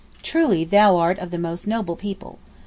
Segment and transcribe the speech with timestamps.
[0.23, 2.39] 'Truly thou art of the most noble people.